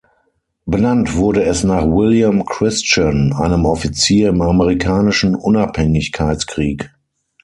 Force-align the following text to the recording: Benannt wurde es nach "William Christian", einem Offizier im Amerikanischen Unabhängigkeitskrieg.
Benannt 0.65 1.15
wurde 1.15 1.43
es 1.43 1.63
nach 1.63 1.83
"William 1.83 2.43
Christian", 2.43 3.33
einem 3.33 3.67
Offizier 3.67 4.29
im 4.29 4.41
Amerikanischen 4.41 5.35
Unabhängigkeitskrieg. 5.35 6.89